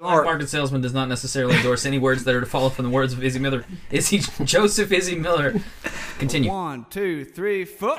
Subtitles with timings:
[0.00, 2.90] Black Market Salesman does not necessarily endorse any words that are to follow from the
[2.90, 3.66] words of Izzy Miller.
[3.90, 5.60] Izzy Joseph Izzy Miller.
[6.18, 6.50] Continue.
[6.50, 7.98] One, two, three, four.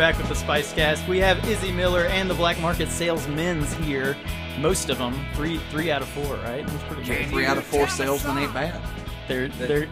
[0.00, 1.06] Back with the Spice Cast.
[1.06, 4.16] We have Izzy Miller and the Black Market Salesmen's here.
[4.58, 6.66] Most of them, three three out of four, right?
[6.66, 7.26] That's pretty good.
[7.26, 8.80] Three out of four tell salesmen ain't bad.
[9.28, 9.88] They're they're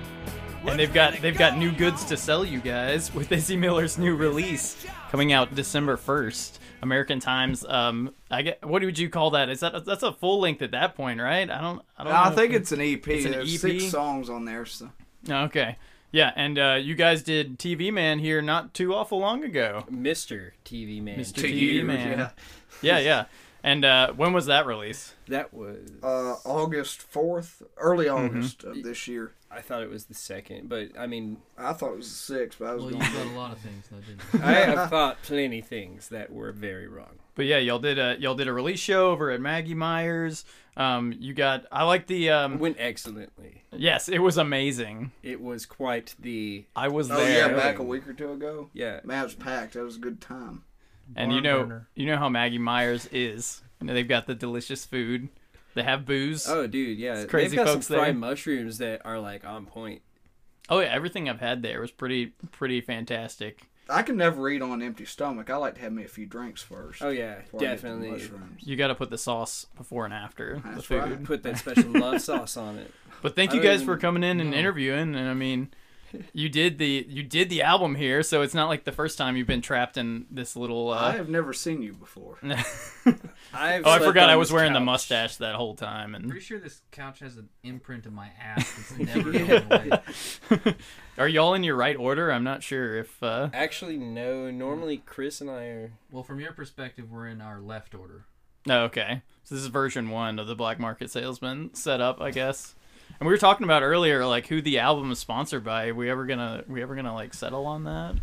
[0.66, 4.16] and they've got they've got new goods to sell you guys with Izzy Miller's new
[4.16, 6.58] release coming out December first.
[6.80, 7.62] American Times.
[7.66, 8.64] Um, I get.
[8.66, 9.50] What would you call that?
[9.50, 11.50] Is that that's a full length at that point, right?
[11.50, 11.82] I don't.
[11.98, 12.12] I don't.
[12.14, 13.06] I know think it's an EP.
[13.08, 13.46] It's an EP?
[13.46, 14.64] six songs on there.
[14.64, 14.90] So.
[15.28, 15.76] Okay.
[16.10, 19.84] Yeah, and uh, you guys did TV Man here not too awful long ago.
[19.90, 20.52] Mr.
[20.64, 21.18] TV Man.
[21.18, 21.42] Mr.
[21.44, 22.18] TV you, Man.
[22.18, 22.30] yeah.
[22.80, 23.24] Yeah, yeah.
[23.62, 25.14] And uh, when was that release?
[25.26, 25.90] That was.
[26.02, 28.36] Uh, August fourth, early Mm-hmm.
[28.38, 29.32] August of this year.
[29.50, 32.58] I thought it was the second, but I mean, I thought it was the sixth,
[32.58, 33.12] but I was Well, you going.
[33.12, 34.40] thought a lot of things, though, didn't you?
[34.42, 37.18] I have thought plenty things that were very wrong.
[37.38, 40.44] But yeah, y'all did a y'all did a release show over at Maggie Myers.
[40.76, 43.62] Um, you got I like the um, went excellently.
[43.72, 45.12] yes, it was amazing.
[45.22, 48.70] It was quite the I was Oh there, yeah, back a week or two ago.
[48.72, 48.98] yeah.
[49.04, 49.74] Man, it was packed.
[49.74, 50.64] That was a good time.
[51.14, 51.88] and you know burner.
[51.94, 53.62] you know how Maggie Myers is.
[53.80, 55.28] You know they've got the delicious food.
[55.74, 56.48] They have booze.
[56.48, 57.18] Oh, dude, yeah.
[57.20, 58.14] It's crazy They've got folks some fried there.
[58.14, 60.02] mushrooms that are like on point.
[60.68, 63.67] Oh yeah, everything I've had there was pretty pretty fantastic.
[63.88, 65.48] I can never eat on an empty stomach.
[65.48, 67.02] I like to have me a few drinks first.
[67.02, 68.30] Oh yeah, before I get to the definitely.
[68.60, 71.02] You got to put the sauce before and after the food.
[71.02, 71.24] right.
[71.24, 72.92] Put that special love sauce on it.
[73.22, 74.56] But thank I you guys even for coming in and know.
[74.56, 75.14] interviewing.
[75.14, 75.70] And I mean,
[76.32, 79.36] you did the you did the album here, so it's not like the first time
[79.36, 80.90] you've been trapped in this little.
[80.90, 81.12] I Uh...
[81.12, 82.38] have never seen you before.
[83.52, 86.14] I've oh, I forgot I was this wearing the mustache that whole time.
[86.14, 90.74] And Pretty sure this couch has an imprint of my ass that's never going away.
[91.18, 92.30] are y'all in your right order?
[92.30, 93.22] I'm not sure if.
[93.22, 93.50] Uh...
[93.52, 94.50] Actually, no.
[94.50, 95.92] Normally, Chris and I are.
[96.10, 98.24] Well, from your perspective, we're in our left order.
[98.68, 99.22] Oh, okay.
[99.44, 102.74] So this is version one of the Black Market Salesman setup, I guess.
[103.20, 105.88] And we were talking about earlier, like who the album is sponsored by.
[105.88, 108.14] Are we ever gonna we ever gonna like settle on that?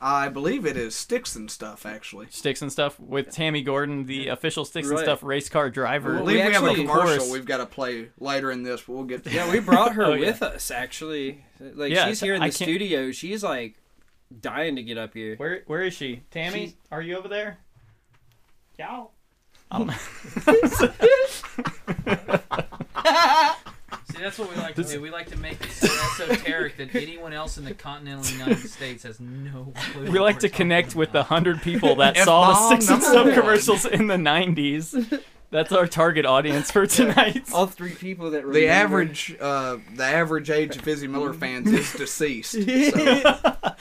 [0.00, 1.86] I believe it is sticks and stuff.
[1.86, 6.10] Actually, Sticks and stuff with Tammy Gordon, the official Sticks and Stuff race car driver.
[6.10, 8.50] I Well, believe we, we have a actually- commercial course- we've got to play later
[8.50, 10.26] in this, but we'll get to Yeah, we brought her Oh, yeah.
[10.26, 10.70] with us.
[10.70, 13.12] Actually, like Yeah, she's here in the studio.
[13.12, 13.76] She's like
[14.42, 15.36] dying to get up here.
[15.36, 16.20] Where where is she?
[16.30, 17.60] Tammy, She's- are you over there?
[18.78, 19.12] Y'all.
[19.70, 19.86] I don't
[22.06, 23.53] know.
[24.14, 25.00] See, that's what we like to do.
[25.00, 25.86] We like to make it so
[26.26, 30.02] esoteric that anyone else in the continental United States has no clue.
[30.04, 31.28] we what like we're to talking connect with the about.
[31.28, 33.34] hundred people that F saw the bomb Sticks and number Stuff one.
[33.34, 35.22] commercials in the '90s.
[35.50, 37.44] That's our target audience for tonight.
[37.52, 41.92] All three people that the average uh, the average age of Izzy Miller fans is
[41.92, 42.52] deceased.
[42.52, 43.52] So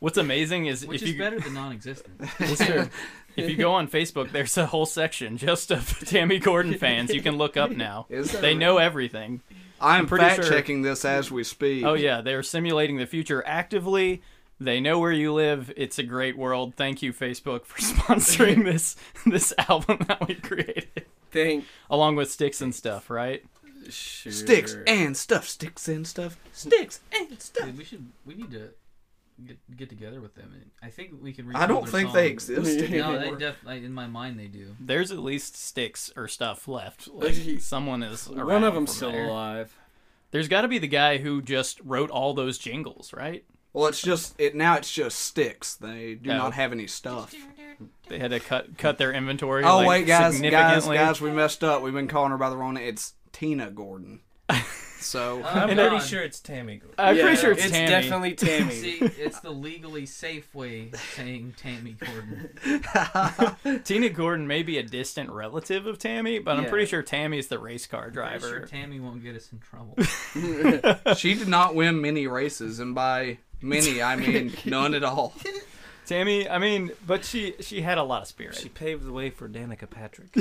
[0.00, 2.20] What's amazing is Which if is you better than non-existent.
[2.38, 2.88] It's true.
[3.36, 7.12] if you go on Facebook, there's a whole section just of Tammy Gordon fans.
[7.12, 8.06] You can look up now.
[8.08, 9.40] Is there They know everything.
[9.80, 11.84] I'm, pretty fact sure- checking this as we speak.
[11.84, 14.22] Oh yeah, they're simulating the future actively.
[14.60, 15.72] They know where you live.
[15.76, 16.74] It's a great world.
[16.74, 22.60] Thank you, Facebook, for sponsoring this this album that we created, Thank along with sticks
[22.60, 23.08] and stuff.
[23.10, 23.44] Right?
[23.88, 24.32] sure.
[24.32, 25.48] Sticks and stuff.
[25.48, 26.36] Sticks and stuff.
[26.52, 27.66] Sticks and stuff.
[27.66, 28.06] Dude, we should.
[28.26, 28.70] We need to
[29.46, 30.50] get get together with them.
[30.54, 31.54] And I think we can.
[31.54, 33.36] I don't rebuild think their they exist No, they anymore.
[33.38, 33.84] definitely.
[33.84, 34.74] In my mind, they do.
[34.80, 37.08] There's at least sticks or stuff left.
[37.12, 38.28] Like someone is.
[38.28, 39.26] One of them's still there.
[39.28, 39.74] alive.
[40.30, 43.44] There's got to be the guy who just wrote all those jingles, right?
[43.72, 44.74] Well, it's just it now.
[44.76, 45.74] It's just sticks.
[45.76, 46.36] They do Oh.
[46.36, 47.34] not have any stuff.
[48.08, 49.62] They had to cut cut their inventory.
[49.64, 50.96] Oh like, wait, guys, guys, significantly.
[50.96, 51.82] guys, we messed up.
[51.82, 52.88] We've been calling her by the wrong name.
[52.88, 54.20] It's Tina Gordon.
[55.00, 55.98] So I'm pretty God.
[56.00, 56.80] sure it's Tammy.
[56.98, 57.88] I'm Yeah, pretty sure it's, it's Tammy.
[57.88, 58.74] definitely Tammy.
[58.74, 63.80] See, it's the legally safe way saying Tammy Gordon.
[63.84, 67.58] Tina Gordon may be a distant relative of Tammy, but I'm pretty sure Tammy's the
[67.58, 68.46] race car driver.
[68.46, 68.66] I'm sure.
[68.66, 69.96] Tammy won't get us in trouble.
[71.16, 75.32] she did not win many races, and by many I mean none at all.
[76.06, 78.56] Tammy, I mean, but she she had a lot of spirit.
[78.56, 80.34] She paved the way for Danica Patrick.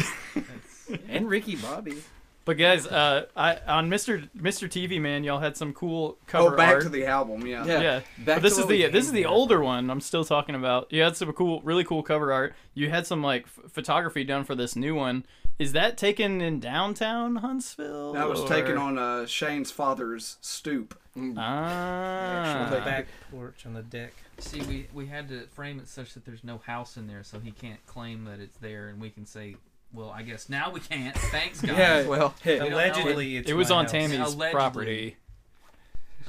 [1.10, 1.98] and Ricky Bobby.
[2.48, 4.30] But guys, uh, I on Mr.
[4.36, 4.70] Mr.
[4.70, 6.54] TV Man, y'all had some cool cover art.
[6.54, 6.84] Oh, back art.
[6.84, 7.66] to the album, yeah.
[7.66, 7.82] Yeah.
[7.82, 9.28] yeah, Back but this to is the this is the here.
[9.28, 9.90] older one.
[9.92, 10.92] I'm still talking about.
[10.92, 12.56] You had some cool, really cool cover art.
[12.74, 15.26] You had some like f- photography done for this new one,
[15.60, 18.14] Is that taken in downtown Huntsville?
[18.14, 20.98] That was or- taken on uh, Shane's father's stoop.
[21.18, 22.82] On the Ah.
[22.86, 24.14] back porch on the deck.
[24.38, 27.40] See, we we had to frame it such that there's no house in there, so
[27.40, 29.58] he can't claim that it's there, and we can say,
[29.94, 31.16] well, I guess now we can't.
[31.18, 31.78] Thanks, guys.
[31.78, 32.08] Yeah.
[32.08, 33.92] Well, Hey, don't Allegedly, it's It was on house.
[33.92, 34.52] Tammy's Allegedly.
[34.52, 35.16] property.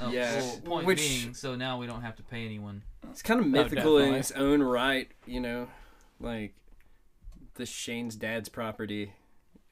[0.00, 0.34] Oh, Yeah.
[0.40, 2.82] well, point Which- being, so now we don't have to pay anyone.
[3.10, 5.68] it's kind of mythical in its own right, you know,
[6.20, 6.54] like
[7.54, 9.12] the Shane's dad's property.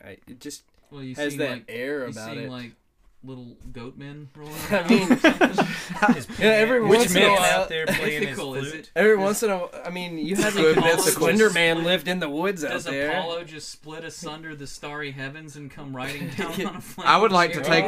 [0.05, 2.50] I, it just Well, you has seem that like, air you about seem it.
[2.50, 2.73] like
[3.26, 5.08] little goat men rolling I mean,
[6.14, 8.55] His Yeah, every piano- once Which in a man while- out there playing his Mythical,
[8.55, 8.84] is flute?
[8.84, 8.90] it?
[8.96, 11.11] every once in a, I mean, you had Good like mythicals.
[11.19, 13.08] Slender Man lived in the woods out Does there.
[13.12, 17.06] Does Apollo just split asunder the starry heavens and come riding down on a flame?
[17.08, 17.84] I would like to take.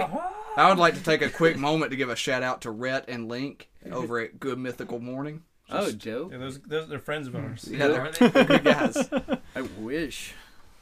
[0.56, 3.04] I would like to take a quick moment to give a shout out to Rhett
[3.08, 5.42] and Link over at Good Mythical Morning.
[5.70, 7.44] Oh, Just- Joe, Yeah, those, those are friends of hmm.
[7.44, 7.68] ours.
[7.70, 8.28] yeah, they're Are they?
[8.28, 9.08] they're good guys.
[9.54, 10.32] I wish.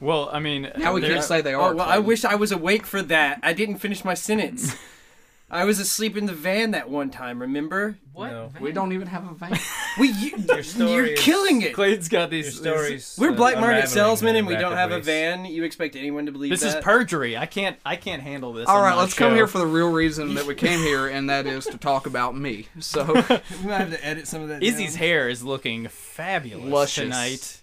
[0.00, 1.74] Well, I mean, Now we there- can't say they Oh, are.
[1.74, 3.40] well, I wish I was awake for that.
[3.42, 4.76] I didn't finish my sentence.
[5.48, 7.40] I was asleep in the van that one time.
[7.40, 7.98] Remember?
[8.12, 8.32] What?
[8.32, 8.52] No.
[8.60, 9.56] we don't even have a van.
[10.00, 11.72] we, you, your you're is- killing it.
[11.72, 12.56] Clayton's got Your these.
[12.58, 13.16] stories.
[13.16, 15.44] We're uh, black market salesmen and we don't rapid have a van.
[15.44, 16.78] You expect anyone to believe This that?
[16.78, 17.36] is perjury.
[17.36, 17.78] I can't.
[17.86, 18.66] I can't handle this.
[18.68, 21.06] All on right, my let's come here for the real reason that we came here,
[21.06, 22.66] and that is to talk about me.
[22.80, 24.64] So we might have to edit some of that.
[24.64, 24.98] Izzy's down.
[24.98, 27.04] hair is looking fabulous Luscious.
[27.04, 27.62] tonight.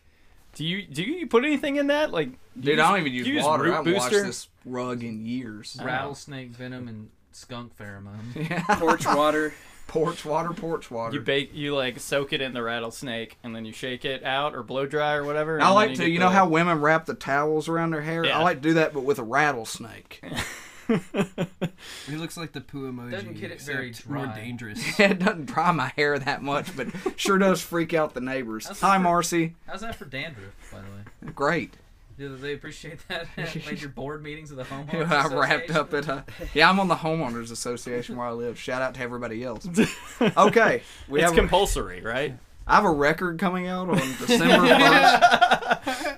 [0.56, 2.12] Do you do you put anything in that?
[2.12, 2.30] Like,
[2.60, 3.64] Dude, I don't even use you use water.
[3.64, 4.26] root I haven't washed booster?
[4.28, 5.78] this rug in years.
[5.84, 8.36] Rattlesnake venom and skunk pheromone.
[8.50, 8.64] Yeah.
[8.76, 9.54] porch water.
[9.86, 11.14] Porch water, porch water.
[11.14, 14.56] you bake, you like soak it in the rattlesnake, and then you shake it out
[14.56, 15.62] or blow dry or whatever.
[15.62, 18.26] I like then to, you know the- how women wrap the towels around their hair?
[18.26, 18.40] Yeah.
[18.40, 20.24] I like to do that, but with a rattlesnake.
[22.08, 23.12] He looks like the poo emoji.
[23.12, 24.36] Doesn't get it very except more dry.
[24.44, 24.82] dangerous.
[25.00, 26.88] it doesn't dry my hair that much, but
[27.18, 28.68] sure does freak out the neighbors.
[28.68, 29.56] That's Hi, for- Marcy.
[29.68, 31.34] How's that for dandruff, by the way?
[31.34, 31.76] Great.
[32.18, 35.10] Do they appreciate that at major board meetings of the homeowners?
[35.10, 36.48] I wrapped up at uh, a.
[36.54, 38.60] Yeah, I'm on the homeowners association where I live.
[38.60, 39.68] Shout out to everybody else.
[40.22, 41.36] Okay, we it's have.
[41.38, 42.38] compulsory, right?
[42.68, 44.68] I have a record coming out on December
[45.84, 46.13] first.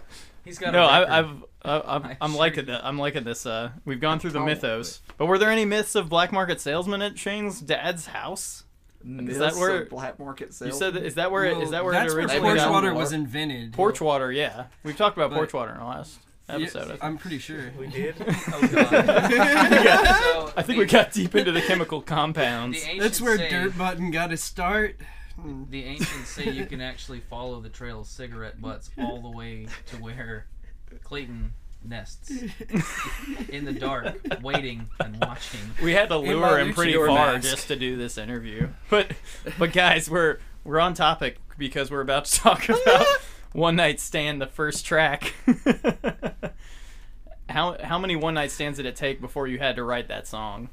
[0.46, 0.72] He's got.
[0.74, 1.12] No, a I, record.
[1.14, 1.44] I've.
[1.66, 2.86] Uh, I'm, I'm I'm liking that.
[2.86, 3.46] I'm liking this.
[3.46, 7.02] Uh, we've gone through the mythos, but were there any myths of black market salesmen
[7.02, 8.64] at Shane's dad's house?
[9.08, 10.74] Is that where- black market sales?
[10.74, 12.58] You said that, is that where it, is that where that's it where originally porch
[12.58, 12.72] got?
[12.72, 13.00] water Water.
[13.00, 13.74] was invented.
[13.74, 14.66] Porch water, yeah.
[14.84, 16.20] We've talked about But- porch water in the last
[16.50, 16.84] episode.
[16.84, 17.04] I think.
[17.04, 17.72] I'm pretty sure.
[17.78, 18.16] We did.
[18.52, 19.32] Oh god.
[20.24, 22.78] so, I think we got deep into the chemical The compounds.
[22.78, 24.98] ancients That's where say, Dirt Button got his start.
[25.70, 29.68] The ancients say you can actually follow the trail of cigarette butts all the way
[29.88, 30.46] to where
[31.04, 31.54] Clayton
[31.84, 32.32] nests
[33.50, 35.60] in the dark, waiting and watching.
[35.84, 37.50] We had to lure him pretty luchador far mask.
[37.50, 38.70] just to do this interview.
[38.90, 39.12] But
[39.60, 43.06] but guys, we're we're on topic because we're about to talk about
[43.54, 45.34] One Night Stand, the first track.
[47.50, 50.28] how how many one night stands did it take before you had to write that
[50.28, 50.70] song?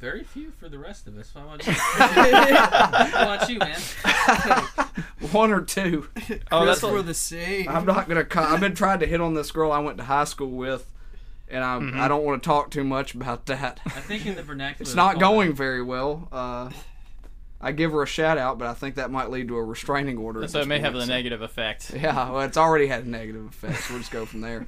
[0.00, 1.32] Very few for the rest of us.
[1.34, 1.72] How about you?
[1.72, 3.78] How about you, man?
[5.32, 6.08] One or two.
[6.52, 7.68] Oh, that's for what, the same.
[7.68, 8.24] I'm not gonna.
[8.24, 10.86] Co- I've been trying to hit on this girl I went to high school with,
[11.48, 11.98] and I Mm-hmm.
[12.00, 13.80] I don't want to talk too much about that.
[13.86, 14.82] I think in the vernacular.
[14.82, 16.28] It's not call going very well.
[16.30, 16.70] Uh,
[17.58, 20.18] I give her a shout out, but I think that might lead to a restraining
[20.18, 20.46] order.
[20.46, 21.90] so it may have a negative effect.
[21.94, 23.84] Yeah, well, it's already had a negative effect.
[23.84, 24.66] So we'll just go from there.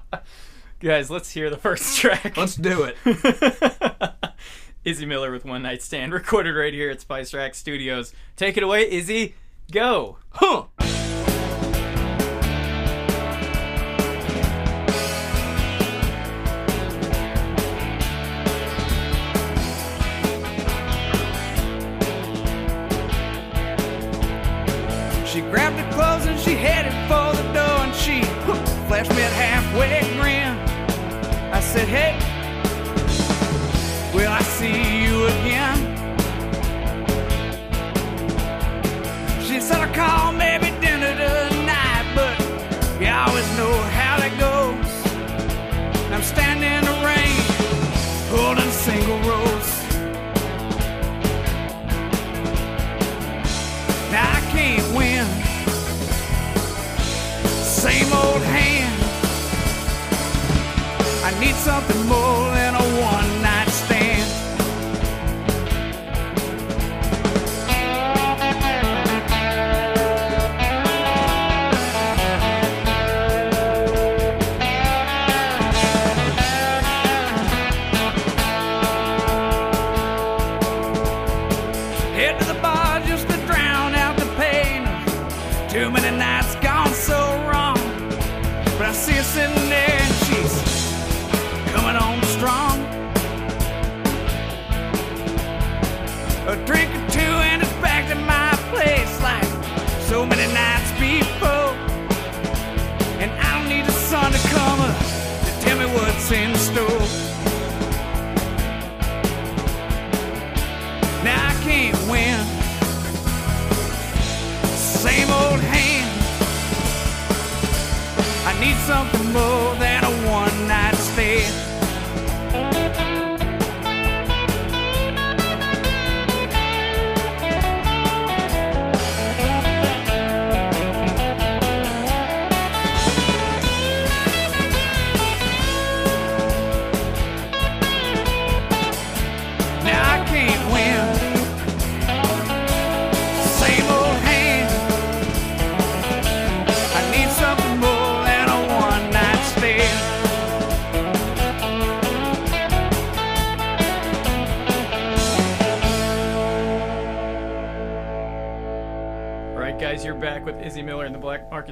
[0.80, 2.36] Guys, let's hear the first track.
[2.36, 4.12] Let's do it.
[4.90, 8.12] Izzy Miller with One Night Stand, recorded right here at Spice Rack Studios.
[8.34, 9.36] Take it away, Izzy.
[9.70, 10.18] Go.
[10.30, 10.64] Huh.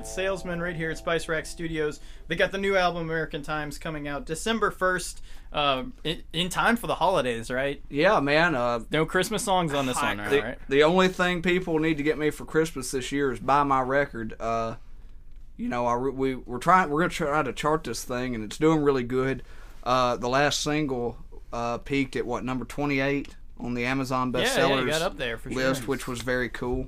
[0.09, 2.01] Salesman right here at Spice Rack Studios.
[2.27, 5.21] They got the new album American Times coming out December 1st,
[5.53, 7.83] uh, in, in time for the holidays, right?
[7.89, 8.55] Yeah, man.
[8.55, 10.59] Uh, No Christmas songs on this one, the, right?
[10.69, 13.81] the only thing people need to get me for Christmas this year is buy my
[13.81, 14.35] record.
[14.41, 14.77] Uh,
[15.57, 18.59] you know, I, we we're trying we're gonna try to chart this thing, and it's
[18.59, 19.43] doing really good.
[19.83, 21.19] Uh, the last single
[21.53, 25.03] uh, peaked at what number twenty eight on the Amazon Yeah, bestsellers yeah, you got
[25.03, 25.89] up there for list, sure.
[25.89, 26.87] which was very cool.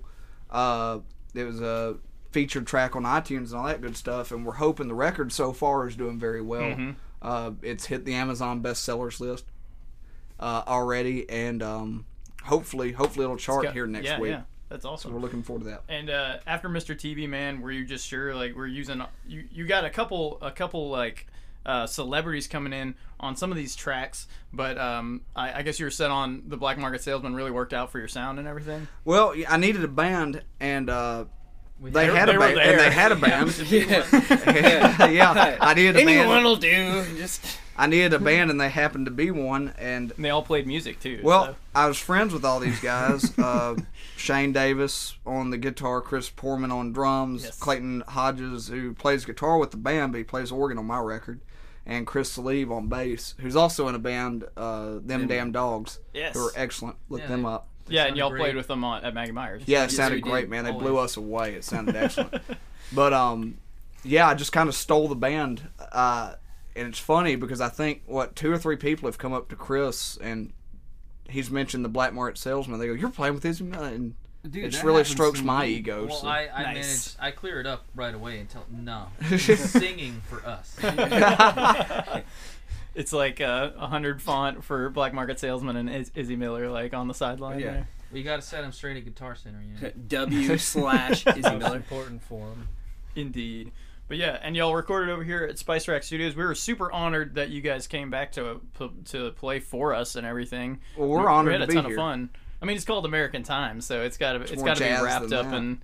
[0.50, 1.00] Uh,
[1.34, 1.96] it was a
[2.30, 5.52] featured track on iTunes and all that good stuff, and we're hoping the record so
[5.52, 6.62] far is doing very well.
[6.62, 6.90] Mm-hmm.
[7.22, 9.44] Uh, it's hit the Amazon bestsellers list
[10.38, 12.06] uh, already, and um,
[12.44, 14.30] hopefully, hopefully it'll chart Got- here next yeah, week.
[14.30, 15.10] Yeah, that's awesome.
[15.10, 15.82] So we're looking forward to that.
[15.88, 16.94] And uh, after Mr.
[16.96, 19.44] TV Man, were you just sure like we're using you?
[19.52, 21.26] You got a couple, a couple like
[21.66, 25.86] uh, celebrities coming in on some of these tracks, but um, I, I guess you
[25.86, 27.34] were set on the Black Market Salesman.
[27.34, 28.88] Really worked out for your sound and everything.
[29.04, 31.24] Well, I needed a band, and uh,
[31.80, 32.58] We they had- had they a band.
[32.58, 33.58] And they had a band.
[33.70, 35.06] yeah.
[35.08, 36.44] yeah, I needed a Anyone band.
[36.44, 37.04] will do.
[37.16, 37.44] Just
[37.76, 39.72] I needed a band, and they happened to be one.
[39.78, 41.20] And And they all played music too.
[41.22, 41.56] well, so.
[41.74, 43.36] I was friends with all these guys.
[43.38, 43.76] Uh,
[44.18, 47.58] Shane Davis on the guitar, Chris Porman on drums, Yes.
[47.58, 51.40] Clayton Hodges who plays guitar with the band, but he plays organ on my record,
[51.86, 56.34] and Chris Salieve on bass, who's also in a band, uh, Them Damn Dogs, Yes.
[56.34, 56.96] who are excellent.
[57.08, 57.66] Look Yeah, them they- up.
[57.90, 58.40] They yeah, and y'all great.
[58.40, 59.62] played with them on, at Maggie Myers.
[59.66, 60.50] Yeah, it sounded we great, did.
[60.50, 60.64] man.
[60.64, 60.82] They Always.
[60.86, 61.54] blew us away.
[61.54, 62.42] It sounded excellent.
[62.92, 63.58] but um,
[64.04, 65.68] yeah, I just kind of stole the band.
[65.92, 66.34] Uh,
[66.76, 69.56] and it's funny because I think what two or three people have come up to
[69.56, 70.52] Chris and
[71.28, 72.78] he's mentioned the Black Market Salesman.
[72.78, 75.74] They go, "You're playing with his," and Dude, it just really strokes my me.
[75.74, 76.06] ego.
[76.06, 76.28] Well, so.
[76.28, 76.74] I, I Nice.
[76.74, 77.16] managed.
[77.20, 79.08] I clear it up right away and tell no.
[79.28, 80.76] He's singing for us.
[82.94, 86.92] It's like uh, a hundred font for Black Market Salesman and Iz- Izzy Miller like
[86.94, 87.60] on the sideline.
[87.60, 87.70] Yeah.
[87.72, 87.88] there.
[88.12, 89.62] We got to set him straight at Guitar Center.
[89.62, 89.90] You know?
[90.08, 91.76] W slash Izzy Most Miller.
[91.76, 92.68] important for him.
[93.14, 93.72] Indeed.
[94.08, 96.34] But yeah, and y'all recorded over here at Spice Rack Studios.
[96.34, 98.60] We were super honored that you guys came back to
[99.06, 100.80] to play for us and everything.
[100.96, 101.94] well, we're we honored had a to be ton here.
[101.94, 102.30] of fun.
[102.60, 104.90] I mean, it's called American Time, so it's got to it's more got to be
[104.90, 105.54] wrapped up that.
[105.54, 105.78] and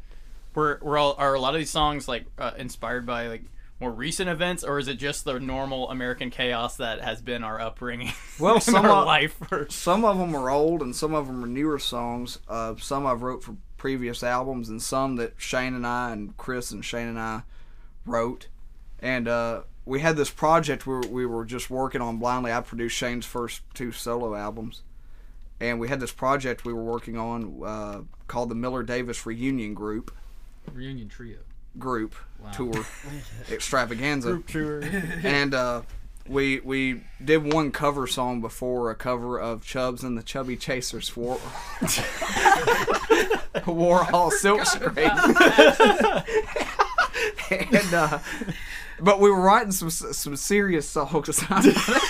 [0.56, 3.44] we're we're all are a lot of these songs like uh, inspired by like
[3.80, 7.60] more recent events, or is it just the normal American chaos that has been our
[7.60, 8.12] upbringing?
[8.38, 9.34] Well, in some our of- life.
[9.48, 12.38] For, Some of them are old, and some of them are newer songs.
[12.48, 16.70] Uh, some I've wrote for previous albums, and some that Shane and I and Chris
[16.70, 17.42] and Shane and I
[18.04, 18.48] wrote.
[19.00, 22.52] And uh, we had this project where we were just working on blindly.
[22.52, 24.82] I produced Shane's first two solo albums,
[25.60, 29.72] and we had this project we were working on uh, called the Miller Davis Reunion
[29.74, 30.14] Group
[30.72, 31.38] Reunion trio.
[31.78, 32.50] Group Wow.
[32.50, 32.86] Tour
[33.50, 34.82] Extravaganza tour.
[35.22, 35.82] and uh,
[36.28, 41.08] we we did one cover song before a cover of Chubbs and the Chubby Chasers
[41.08, 41.36] for
[43.64, 45.10] Warhol Silk Screen.
[47.50, 48.18] and uh,
[49.00, 51.42] but we were writing some some serious songs.
[51.48, 52.04] I'm not,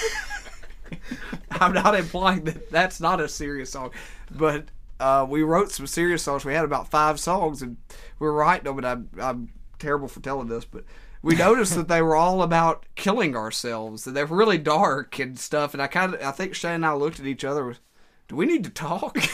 [1.50, 3.90] I'm not implying that that's not a serious song,
[4.30, 4.66] but.
[4.99, 6.42] Uh, we wrote some serious songs.
[6.46, 7.76] We had about five songs, and
[8.18, 8.78] we were writing them.
[8.78, 10.85] And I'm, I'm terrible for telling this, but
[11.23, 15.38] we noticed that they were all about killing ourselves and they were really dark and
[15.38, 17.80] stuff and i kind of i think shane and i looked at each other with
[18.28, 19.16] do we need to talk?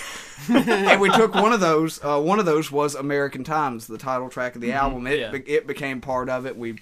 [0.48, 4.28] And we took one of those uh, one of those was american times the title
[4.28, 5.06] track of the album.
[5.06, 5.30] It, yeah.
[5.30, 6.56] be- it became part of it.
[6.56, 6.80] We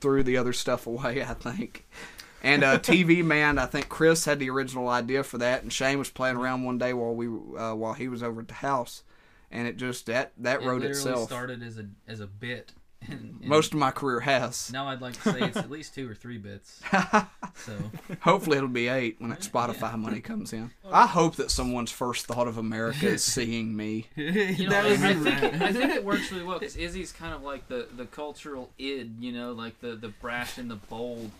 [0.00, 1.86] threw the other stuff away i think.
[2.42, 5.98] And uh, tv man i think chris had the original idea for that and shane
[5.98, 9.02] was playing around one day while we uh, while he was over at the house
[9.50, 11.28] and it just that that It wrote itself.
[11.28, 12.72] started as a as a bit.
[13.08, 15.94] And, and most of my career has now I'd like to say it's at least
[15.94, 16.80] two or three bits.
[17.56, 17.72] So
[18.22, 20.70] Hopefully it'll be eight when that Spotify money comes in.
[20.90, 24.06] I hope that someone's first thought of America is seeing me.
[24.16, 27.34] you know, I, I think it, I think it works really well because Izzy's kind
[27.34, 31.30] of like the the cultural id, you know, like the the brash and the bold.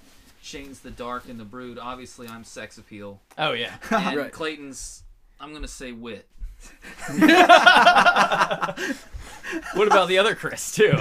[0.42, 1.78] Shane's the dark and the brood.
[1.78, 3.76] Obviously, I'm sex appeal, Oh yeah.
[3.90, 4.32] and Right.
[4.32, 5.02] Clayton's
[5.40, 6.26] I'm gonna say wit.
[9.74, 10.98] What about the other Chris too?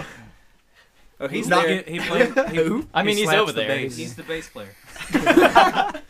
[1.20, 1.82] Oh, he's Not- there.
[1.84, 2.34] He, he played.
[2.52, 3.68] He, I mean, he he's over the there.
[3.68, 3.98] bass.
[3.98, 4.74] He's the bass player.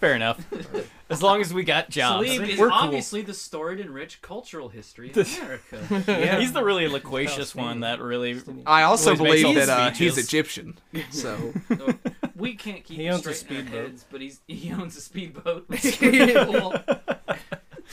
[0.00, 0.44] Fair enough.
[1.10, 2.76] As long as we got jobs, Salim is we're cool.
[2.78, 6.04] obviously the storied and rich cultural history of America.
[6.08, 6.40] Yeah.
[6.40, 8.40] He's the really loquacious one that really.
[8.66, 10.28] I also Always makes believe all that uh, the he's speeches.
[10.28, 10.78] Egyptian.
[11.10, 11.94] So So,
[12.34, 13.84] we can't keep He it owns a straight in our speedboat.
[13.90, 15.64] heads, but he's he owns a speedboat.
[15.68, 16.74] which is pretty cool.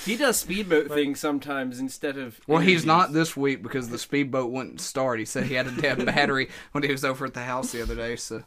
[0.05, 2.39] He does speedboat things sometimes instead of.
[2.47, 5.19] well, he's not this week because the speedboat wouldn't start.
[5.19, 7.81] He said he had a dead battery when he was over at the house the
[7.81, 8.15] other day.
[8.15, 8.43] So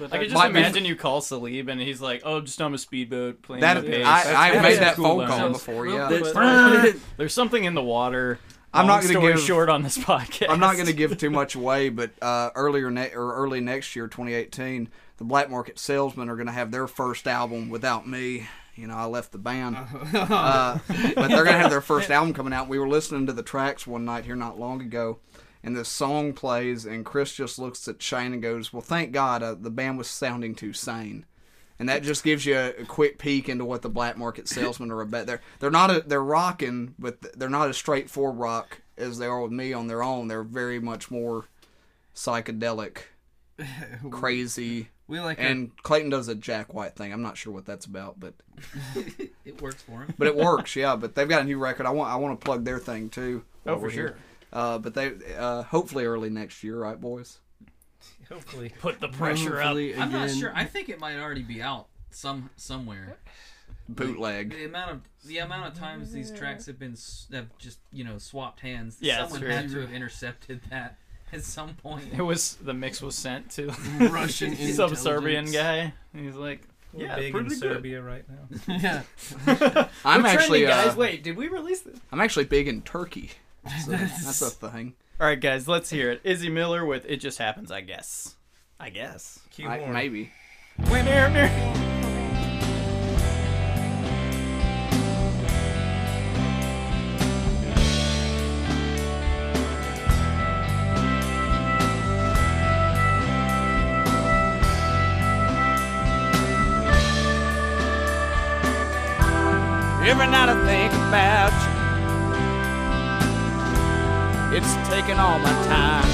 [0.00, 2.74] I could just Might be- imagine you call Salib and he's like, "Oh, just on
[2.74, 5.26] a speedboat playing that the bass." I, I That's- made that cool, phone though.
[5.26, 5.86] call before.
[5.86, 8.38] Yeah, quick, There's something in the water.
[8.76, 10.48] I'm Long not going to story give short on this podcast.
[10.48, 13.94] I'm not going to give too much away, but uh, earlier ne- or early next
[13.94, 14.88] year, 2018,
[15.18, 18.48] the Black Market Salesmen are going to have their first album without me.
[18.76, 19.76] You know, I left the band,
[20.14, 22.68] uh, but they're going to have their first album coming out.
[22.68, 25.18] We were listening to the tracks one night here not long ago,
[25.62, 29.42] and this song plays, and Chris just looks at Shane and goes, "Well, thank God
[29.42, 31.24] uh, the band was sounding too sane."
[31.78, 34.90] And that just gives you a, a quick peek into what the Black Market Salesmen
[34.90, 35.26] are about.
[35.26, 39.40] They're they're not a, they're rocking, but they're not as straightforward rock as they are
[39.40, 40.28] with me on their own.
[40.28, 41.46] They're very much more
[42.14, 42.98] psychedelic,
[44.10, 44.88] crazy.
[45.06, 47.12] We like And Clayton does a Jack White thing.
[47.12, 48.32] I'm not sure what that's about, but
[49.44, 50.14] It works for him.
[50.16, 50.96] but it works, yeah.
[50.96, 51.84] But they've got a new record.
[51.84, 53.44] I want I want to plug their thing too.
[53.66, 54.16] Oh, for sure.
[54.50, 57.40] Uh, but they uh, hopefully early next year, right, boys?
[58.30, 58.72] Hopefully.
[58.80, 59.64] Put the pressure up.
[59.64, 60.52] Hopefully I'm not sure.
[60.54, 63.18] I think it might already be out some somewhere.
[63.90, 64.50] Bootleg.
[64.52, 66.96] The amount of the amount of times these tracks have been
[67.32, 68.96] have just you know swapped hands.
[69.00, 69.50] Yeah, that's someone true.
[69.50, 70.96] had to have intercepted that
[71.34, 72.04] at some point.
[72.16, 73.66] It was the mix was sent to
[74.00, 75.92] Russian some Serbian guy.
[76.12, 77.74] and He's like, We're yeah, big pretty in good.
[77.74, 78.74] Serbia right now.
[78.74, 79.02] yeah.
[80.04, 80.94] I'm We're actually trending, guys.
[80.94, 81.98] uh, Wait, did we release this?
[82.12, 83.30] I'm actually big in Turkey.
[83.84, 84.94] So that's a thing.
[85.20, 86.20] All right, guys, let's hear it.
[86.24, 88.34] Izzy Miller with "It Just Happens," I guess.
[88.80, 89.40] I guess.
[89.50, 89.92] Cue I, more.
[89.92, 90.32] maybe.
[110.14, 111.52] Every night I think about
[114.52, 114.56] you.
[114.56, 116.08] It's taking all my time.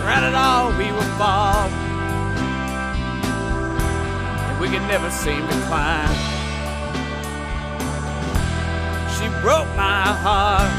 [0.00, 1.68] Throughout it all, we were fall.
[4.42, 6.16] And we could never seem to climb.
[9.14, 10.72] She broke my heart.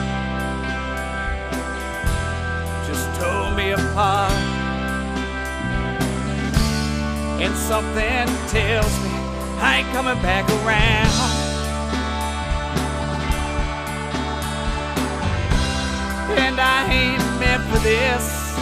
[2.86, 4.34] Just tore me apart.
[7.40, 9.05] And something tells me
[9.68, 11.10] I ain't coming back around.
[16.38, 18.54] And I ain't meant for this.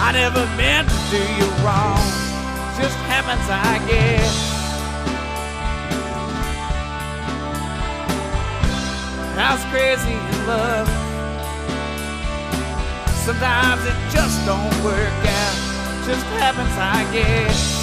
[0.00, 2.00] I never meant to do you wrong.
[2.80, 4.52] Just happens, I guess.
[9.36, 10.88] I was crazy in love.
[13.26, 15.56] Sometimes it just don't work out.
[16.06, 17.81] Just happens, I guess.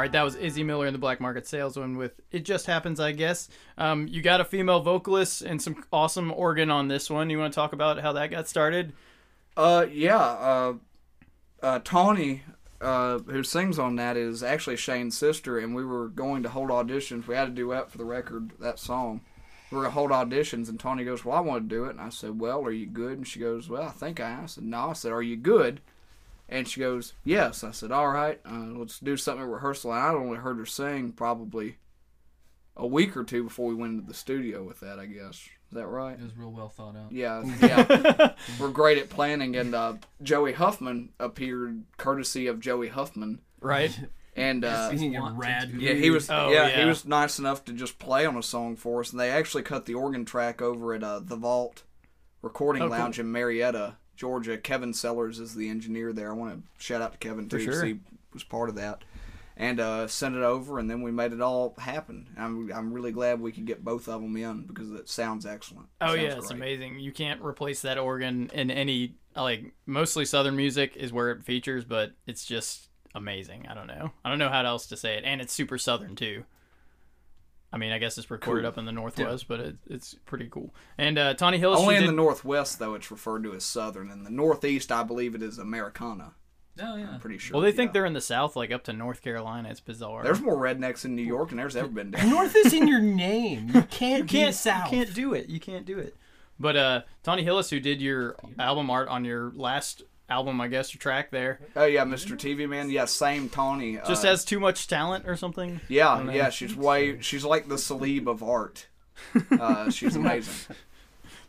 [0.00, 2.98] All right, that was Izzy Miller and the Black Market Salesman with "It Just Happens,"
[3.00, 3.50] I guess.
[3.76, 7.28] Um, you got a female vocalist and some awesome organ on this one.
[7.28, 8.94] You want to talk about how that got started?
[9.58, 10.16] Uh, yeah.
[10.16, 10.74] Uh,
[11.62, 12.44] uh, Tawny,
[12.80, 16.70] uh, who sings on that, is actually Shane's sister, and we were going to hold
[16.70, 17.26] auditions.
[17.26, 19.20] We had a duet for the record, that song.
[19.70, 21.90] We were going to hold auditions, and Tawny goes, Well, I want to do it.
[21.90, 23.18] And I said, Well, are you good?
[23.18, 24.44] And she goes, Well, I think I.
[24.44, 24.88] I said, No.
[24.88, 25.82] I said, Are you good?
[26.52, 27.62] And she goes, Yes.
[27.64, 29.92] I said, All right, uh, let's do something at rehearsal.
[29.92, 31.76] And I'd only heard her sing probably
[32.76, 35.36] a week or two before we went into the studio with that, I guess.
[35.36, 36.18] Is that right?
[36.18, 37.12] It was real well thought out.
[37.12, 38.32] Yeah, yeah.
[38.58, 43.96] We're great at planning, and uh, Joey Huffman appeared courtesy of Joey Huffman, Right?
[44.34, 46.80] and uh, Being a Want to rad yeah, he was Oh, yeah, yeah.
[46.82, 49.62] he was nice enough to just play on a song for us, and they actually
[49.62, 51.84] cut the organ track over at uh, the Vault
[52.42, 52.96] Recording Oh, cool.
[52.98, 54.58] Lounge in Marietta, Georgia.
[54.58, 56.30] Kevin Sellers is the engineer there.
[56.30, 57.84] I want to shout out to Kevin too, 'cause sure.
[57.86, 58.00] he
[58.34, 59.02] was part of that.
[59.56, 62.28] And uh, sent it over, and then we made it all happen.
[62.38, 65.86] I'm I'm really glad we could get both of them in because it sounds excellent.
[66.00, 66.56] It Oh sounds yeah, it's great.
[66.56, 66.98] amazing.
[67.00, 71.84] You can't replace that organ in any like mostly southern music is where it features,
[71.84, 73.66] but it's just amazing.
[73.68, 74.12] I don't know.
[74.24, 76.44] I don't know how else to say it, and it's super southern too.
[77.72, 78.68] I mean, I guess it's recorded Cool.
[78.68, 80.74] up in the northwest, but it, it's pretty cool.
[80.98, 84.10] And uh, Tawny Hillis, Only in did- the northwest, though, it's referred to as southern.
[84.10, 86.32] In the northeast, I believe it is Americana.
[86.82, 87.10] Oh yeah.
[87.12, 87.54] I'm pretty sure.
[87.54, 87.92] well, they think yeah.
[87.94, 89.68] they're in the south, like up to North Carolina.
[89.70, 90.22] It's bizarre.
[90.22, 92.10] There's more rednecks in New York than there's ever been.
[92.12, 92.30] Down.
[92.30, 93.66] North is in your name.
[93.68, 94.90] You can't, you can't be south.
[94.90, 95.48] You can't do it.
[95.48, 96.16] You can't do it.
[96.58, 100.94] But uh, Tawny Hillis, who did your album art on your last album, I guess,
[100.94, 102.36] your track there, Oh yeah, Mr.
[102.36, 102.88] TV man.
[102.90, 103.98] Yeah, same Tawny.
[104.06, 105.80] just uh, has too much talent or something.
[105.88, 106.50] Yeah, yeah.
[106.50, 107.20] She's way.
[107.20, 108.86] She's like the celeb of art.
[109.50, 110.76] Uh, she's amazing.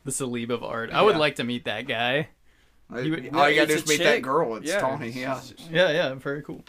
[0.04, 0.92] The celeb of art.
[0.92, 2.30] I would like to meet that guy.
[2.92, 4.56] All You- you gotta do is a meet that girl.
[4.58, 4.80] It's Yeah.
[4.80, 5.10] Tawny.
[5.12, 5.40] Yeah.
[5.70, 6.64] Yeah, yeah, very cool.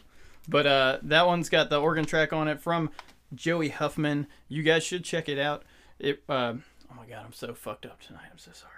[0.48, 2.90] But uh, that one's got the organ track on it from
[3.34, 4.26] Joey Huffman.
[4.48, 5.64] You guys should check it out.
[5.98, 6.22] It.
[6.28, 6.54] Uh,
[6.90, 8.26] oh my god, I'm so fucked up tonight.
[8.30, 8.68] I'm so sorry.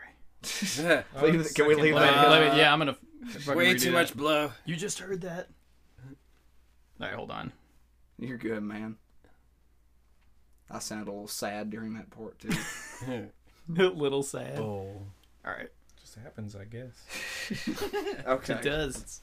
[1.22, 2.28] Leave it- Can we leave that?
[2.30, 2.96] let me- yeah, I'm gonna.
[3.24, 3.92] Fucking Way redo too that.
[3.92, 4.52] much blow.
[4.64, 5.48] You just heard that.
[7.00, 7.52] All right, hold on.
[8.18, 8.96] You're good, man.
[10.70, 12.50] I sounded a little sad during that part too.
[13.78, 14.58] A little sad.
[14.58, 14.88] Oh,
[15.44, 16.92] All right, just happens, I guess.
[18.26, 18.54] Okay.
[18.54, 19.20] it does.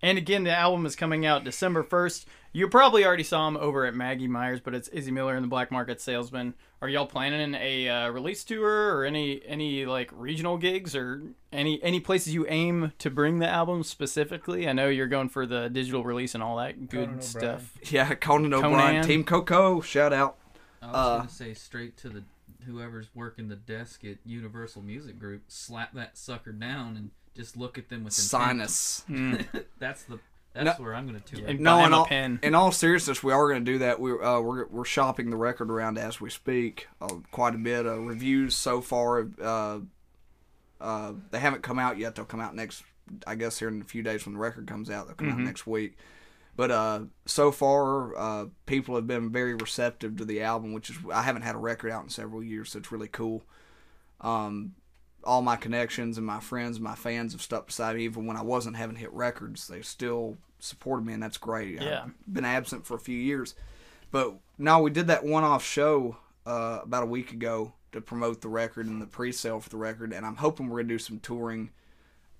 [0.00, 2.24] And again, the album is coming out December 1st.
[2.52, 5.48] You probably already saw him over at Maggie Myers, but it's Izzy Miller and the
[5.48, 6.54] Black Market Salesman.
[6.80, 11.82] Are y'all planning a uh, release tour or any any like regional gigs or any
[11.82, 14.68] any places you aim to bring the album specifically?
[14.68, 17.78] I know you're going for the digital release and all that good Conan stuff.
[17.90, 19.02] Yeah, Conan O'Brien, Conan.
[19.04, 20.36] Team Coco, shout out.
[20.80, 22.22] I was Uh, gonna say straight to the
[22.66, 27.78] whoever's working the desk at Universal Music Group, slap that sucker down and just look
[27.78, 28.68] at them with intent.
[28.68, 29.04] Sinus.
[29.78, 30.18] that's the
[30.54, 31.46] that's No- where I'm gonna tour.
[31.46, 32.40] And No, buy in him a all, pen.
[32.42, 34.00] in all seriousness, we are going to do that.
[34.00, 36.88] We, uh, we're we're shopping the record around as we speak.
[37.00, 39.28] Uh, quite a bit of reviews so far.
[39.40, 39.78] Uh,
[40.80, 42.14] uh, they haven't come out yet.
[42.14, 42.82] They'll come out next.
[43.26, 45.38] I guess here in a few days when the record comes out, they'll come out
[45.38, 45.96] next week.
[46.56, 50.96] But uh, so far, uh, people have been very receptive to the album, which is
[51.12, 53.44] I haven't had a record out in several years, so it's really cool.
[54.20, 54.74] Um,
[55.24, 58.36] all my connections and my friends and my fans have stuck beside me, even when
[58.36, 59.66] I wasn't having hit records.
[59.68, 61.80] They still supported me, and that's great.
[61.80, 62.04] Yeah.
[62.06, 63.54] I've been absent for a few years,
[64.10, 68.48] but no, we did that one-off show uh, about a week ago to promote the
[68.48, 71.70] record and the pre-sale for the record, and I'm hoping we're gonna do some touring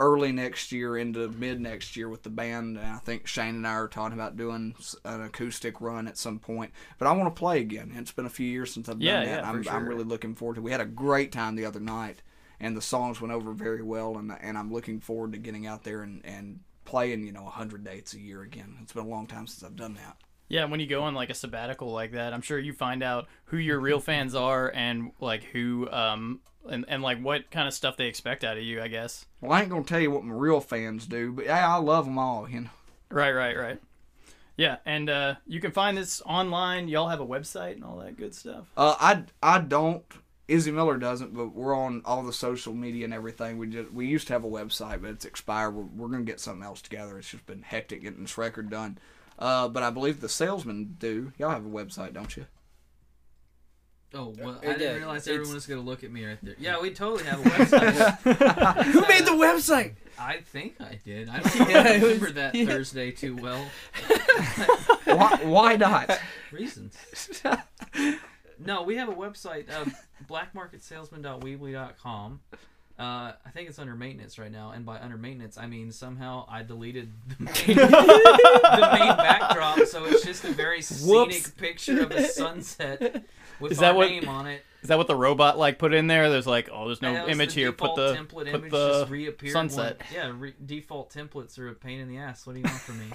[0.01, 2.79] early next year into mid next year with the band.
[2.79, 6.39] And I think Shane and I are talking about doing an acoustic run at some
[6.39, 6.71] point.
[6.99, 7.93] But I want to play again.
[7.97, 9.43] It's been a few years since I've Yeah, done that.
[9.43, 9.73] yeah, I'm, sure.
[9.73, 10.61] I'm really looking forward to.
[10.61, 10.65] it.
[10.65, 12.23] We had a great time the other night,
[12.61, 14.17] and the songs went over very well.
[14.17, 17.85] And and I'm looking forward to getting out there and and playing you know hundred
[17.85, 18.77] dates a year again.
[18.83, 20.17] It's been a long time since I've done that.
[20.49, 23.29] Yeah, when you go on like a sabbatical like that, I'm sure you find out
[23.47, 27.75] who your real fans are and like who um and, and like what kind of
[27.75, 29.25] stuff they expect out of you, I guess.
[29.41, 32.05] Well, I ain't gonna tell you what my real fans do, but yeah, I love
[32.05, 32.49] them all.
[32.49, 32.71] You know.
[33.11, 33.81] Right, right, right.
[34.57, 36.89] Yeah, and uh, you can find this online.
[36.89, 38.67] Y'all have a website and all that good stuff.
[38.77, 40.05] Uh, I I don't.
[40.49, 43.59] Izzy Miller doesn't, but we're on all the social media and everything.
[43.59, 45.75] We just we used to have a website, but it's expired.
[45.75, 47.19] We're, we're gonna get something else together.
[47.19, 48.99] It's just been hectic getting this record done.
[49.39, 51.33] Uh, but I believe the salesmen do.
[51.39, 52.47] Y'all have a website, don't you?
[54.15, 56.55] Oh well, Yeah, I didn't realize it's- everyone was gonna look at me right there.
[56.59, 58.85] Yeah, we totally have a website.
[58.93, 59.97] Who made the website?
[60.19, 61.29] I think I did.
[61.29, 62.65] I don't Yeah, it was- remember that yeah.
[62.65, 63.67] Thursday too well.
[65.05, 66.19] why, why not?
[66.51, 66.97] Reasons.
[68.59, 69.85] No, we have a website, uh,
[70.29, 72.41] blackmarketsalesman.weebly.com.
[72.99, 76.45] Uh, I think it's under maintenance right now, and by under maintenance, I mean somehow
[76.49, 81.51] I deleted the main, the main backdrop, so it's just a very scenic Whoops.
[81.53, 83.23] picture of a sunset
[83.61, 84.65] with Is our that what- name on it.
[84.83, 86.31] Is that what the robot like put in there?
[86.31, 87.73] There's like, oh, there's no And that was image the here.
[87.73, 89.99] Put default the template put image the just reappeared sunset.
[89.99, 92.47] One, yeah, re- default templates are a pain in the ass.
[92.47, 93.11] What do you want from me?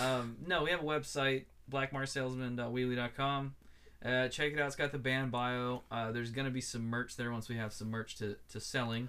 [0.00, 3.54] um, no, we have a website, blackmarsalesman.weebly.com.
[4.04, 4.66] Uh, check it out.
[4.66, 5.82] It's got the band bio.
[5.90, 9.08] Uh, there's gonna be some merch there once we have some merch to, to selling.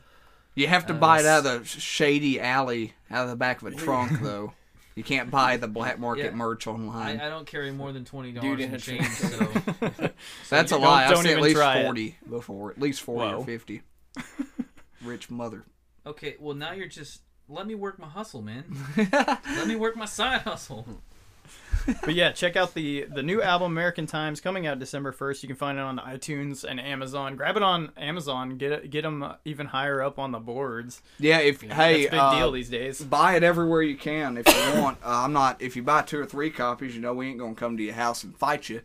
[0.55, 3.61] You have to Uh, buy it out of the shady alley, out of the back
[3.61, 4.53] of a trunk, though.
[4.95, 6.31] You can't buy the black market Yeah.
[6.31, 7.19] merch online.
[7.19, 9.49] I, I don't carry more than twenty dollars in in a change, so
[10.49, 11.07] That's a Don't- lie.
[11.07, 11.83] I've seen at least try it.
[11.83, 13.39] forty before, at least forty Whoa.
[13.41, 13.81] or fifty.
[15.03, 15.65] Rich mother.
[16.05, 16.35] okay.
[16.39, 18.63] Well, now you're just let me work my hustle, man.
[18.95, 20.87] let me work my side hustle.
[22.01, 25.43] But yeah, check out the the new album American Times coming out December 1st.
[25.43, 27.35] You can find it on iTunes and Amazon.
[27.35, 28.57] Grab it on Amazon.
[28.57, 31.01] Get it, get them even higher up on the boards.
[31.19, 33.01] Yeah, if hey, That's a big uh, deal these days.
[33.01, 34.97] buy it everywhere you can if you want.
[35.03, 35.61] Uh, I'm not.
[35.61, 37.93] If you buy two or three copies, you know we ain't gonna come to your
[37.93, 38.81] house and fight you.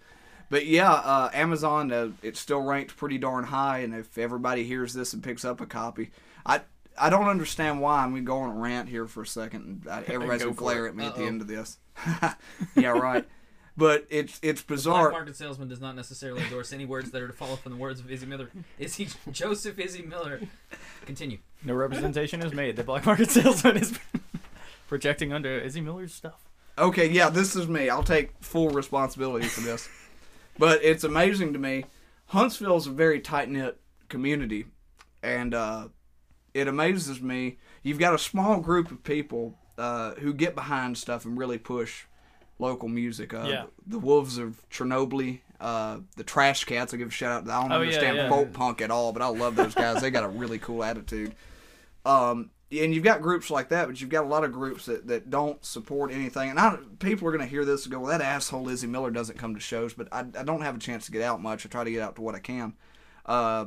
[0.50, 4.92] But yeah, uh, Amazon, uh, it's still ranked pretty darn high, and if everybody hears
[4.92, 6.10] this and picks up a copy,
[6.44, 6.62] I
[7.00, 8.02] I don't understand why.
[8.02, 9.86] I'm gonna go on a rant here for a second.
[9.90, 11.78] And everybody's gonna glare at me at the end of this.
[12.76, 13.26] yeah, right.
[13.76, 14.94] But it's it's bizarre.
[14.94, 15.20] Black bizarre.
[15.20, 18.00] Market Salesman does not necessarily endorse any words that are to follow from the words
[18.00, 18.50] of Izzy Miller.
[18.78, 20.40] Izzy Joseph Izzy Miller.
[21.06, 21.38] Continue.
[21.64, 22.76] No representation is made.
[22.76, 23.98] The black market salesman is
[24.86, 26.50] projecting under Izzy Miller's stuff.
[26.76, 27.88] Okay, yeah, this is me.
[27.88, 29.88] I'll take full responsibility for this.
[30.58, 31.84] but it's amazing to me.
[32.26, 34.66] Huntsville is a very tight knit community,
[35.22, 35.88] and uh,
[36.54, 37.58] it amazes me.
[37.82, 42.04] You've got a small group of people uh, who get behind stuff and really push
[42.58, 43.32] local music.
[43.32, 43.64] Uh, Yeah.
[43.86, 46.92] The Wolves of Chernobyl, uh, the Trash Cats.
[46.92, 47.48] I give a shout out.
[47.50, 48.28] I don't Oh, understand yeah.
[48.28, 50.02] folk punk at all, but I love those guys.
[50.02, 51.34] they got a really cool attitude.
[52.04, 55.08] Um, and you've got groups like that, but you've got a lot of groups that,
[55.08, 56.50] that don't support anything.
[56.50, 59.10] And I, people are going to hear this and go, well, that asshole Izzy Miller
[59.10, 61.66] doesn't come to shows, but I, I don't have a chance to get out much.
[61.66, 62.74] I try to get out to what I can.
[63.26, 63.66] Uh,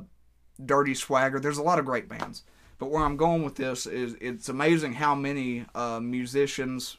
[0.63, 2.43] Dirty Swagger, there's a lot of great bands.
[2.79, 6.97] But where I'm going with this is it's amazing how many uh, musicians,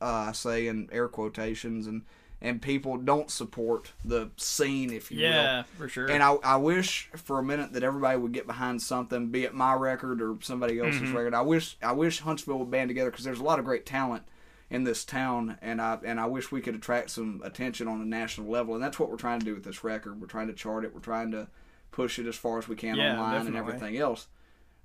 [0.00, 2.02] uh, I say in air quotations, and,
[2.40, 5.24] and people don't support the scene, if you will.
[5.24, 6.06] Yeah, for sure.
[6.10, 9.54] And I, I wish for a minute that everybody would get behind something, be it
[9.54, 11.16] my record or somebody else's Mm-hmm.
[11.16, 11.34] record.
[11.34, 14.24] I wish I wish Huntsville would band together because there's a lot of great talent
[14.68, 18.04] in this town, and I and I wish we could attract some attention on a
[18.04, 18.74] national level.
[18.74, 20.20] And that's what we're trying to do with this record.
[20.20, 20.92] We're trying to chart it.
[20.94, 21.48] We're trying to
[21.90, 24.26] push it as far as we can Yeah, online and everything else.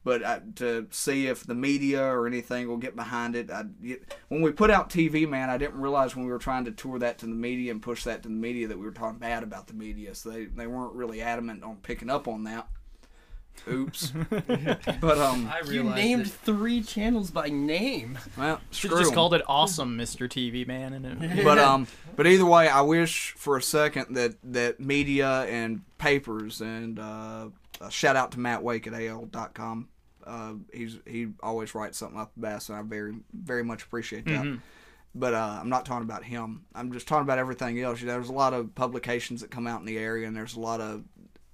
[0.03, 3.65] But uh, to see if the media or anything will get behind it, I,
[4.29, 6.97] when we put out TV Man, I didn't realize when we were trying to tour
[6.99, 9.43] that to the media and push that to the media that we were talking bad
[9.43, 10.15] about the media.
[10.15, 12.67] So they, they weren't really adamant on picking up on that.
[13.69, 14.11] Oops.
[14.29, 16.31] but um, I You named it.
[16.31, 18.17] three channels by name.
[18.37, 19.15] well, Should screw just 'em.
[19.15, 20.27] called it awesome, Mr.
[20.27, 20.93] TV man.
[20.93, 21.85] And it, but um,
[22.15, 27.49] but either way, I wish for a second that that media and papers and uh,
[27.81, 29.87] a shout out to Matt Wake at AL.com.
[30.25, 34.25] Uh, he's he always writes something up the best, and I very very much appreciate
[34.25, 34.59] that.
[35.13, 36.65] But uh, I'm not talking about him.
[36.73, 37.99] I'm just talking about everything else.
[37.99, 40.55] You know, there's a lot of publications that come out in the area, and there's
[40.55, 41.03] a lot of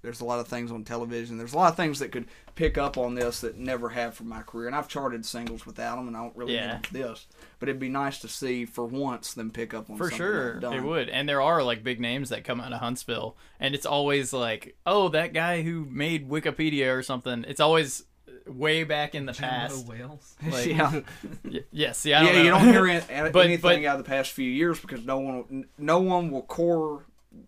[0.01, 1.37] there's a lot of things on television.
[1.37, 4.23] There's a lot of things that could pick up on this that never have for
[4.23, 4.67] my career.
[4.67, 6.67] And I've charted singles without them, and I don't really Yeah.
[6.67, 7.27] get into this.
[7.59, 10.55] But it'd be nice to see for once them pick up on for something sure
[10.55, 10.73] I've done.
[10.75, 13.85] it would and there are like big names that come out of huntsville and it's
[13.85, 18.03] always like oh that guy who made wikipedia or something it's always
[18.45, 20.35] way back in the Jumbo past whales.
[20.51, 21.01] Like- yeah,
[21.43, 22.37] Y- yeah see i don't yeah.
[22.37, 24.79] know You don't hear an- an- But- anything but- out of the past few years
[24.79, 27.03] because no one, no one will core,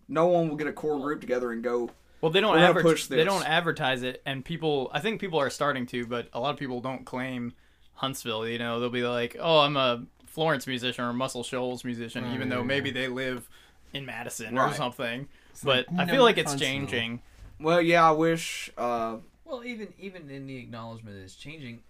[0.08, 1.90] no one will get a core group together and go.
[2.20, 5.50] Well they don't adver- push they don't advertise it and people i think people are
[5.50, 7.52] starting to but a lot of people don't claim
[7.94, 11.84] huntsville you know they'll be like oh i'm a florence musician or a muscle shoals
[11.84, 13.48] musician even though maybe they live
[13.92, 14.76] in madison or Right.
[14.76, 15.28] something
[15.64, 16.68] but i no, feel like it's Huntsville.
[16.68, 17.22] changing
[17.58, 18.70] Well, yeah, I wish.
[18.78, 21.80] Uh, Well, even even in the acknowledgement that it's changing,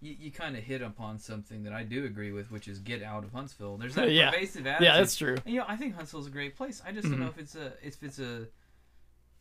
[0.00, 3.04] you, you kind of hit upon something that I do agree with, which is get
[3.04, 3.76] out of Huntsville.
[3.76, 4.32] There's that Yeah.
[4.32, 4.84] pervasive attitude.
[4.86, 6.82] yeah that's true And, you know, I think Huntsville's a great place.
[6.84, 8.46] I just don't know if it's a if it's a.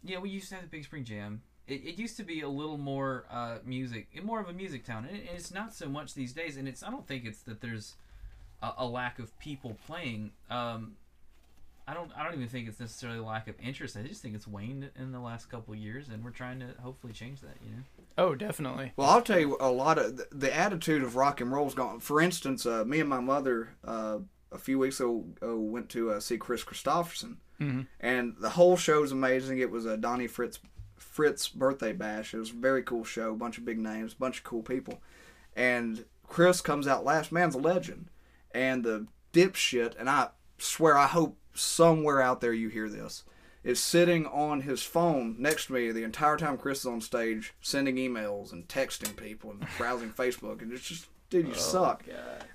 [0.03, 1.41] You know, we used to have the Big Spring Jam.
[1.67, 5.05] It, it used to be a little more uh, music, more of a music town,
[5.05, 6.57] and, it, and it's not so much these days.
[6.57, 7.95] And it's I don't think it's that there's
[8.61, 10.31] a, a lack of people playing.
[10.49, 10.95] Um,
[11.87, 13.97] I don't I don't even think it's necessarily a lack of interest.
[13.97, 16.67] I just think it's waned in the last couple of years, and we're trying to
[16.81, 17.57] hopefully change that.
[17.63, 17.83] You know.
[18.17, 18.93] Oh, definitely.
[18.95, 21.99] Well, I'll tell you a lot of the, the attitude of rock and roll's gone.
[21.99, 24.19] For instance, uh, me and my mother uh,
[24.51, 27.87] a few weeks ago uh, went to uh, see Kris Kristofferson, Mhm.
[27.99, 29.59] and the whole show's amazing.
[29.59, 30.59] It was a Donnie Fritts
[30.97, 32.33] Fritts birthday bash.
[32.33, 35.01] It was a very cool show, bunch of big names, bunch of cool people,
[35.55, 37.31] and Kris comes out last.
[37.31, 38.09] Man's a legend,
[38.51, 39.93] and the dipshit.
[39.99, 43.23] And I swear, I hope somewhere out there you hear this
[43.63, 47.53] is sitting on his phone next to me the entire time Chris is on stage,
[47.61, 52.03] sending emails and texting people and browsing Facebook, and it's just, dude, Oh, you suck.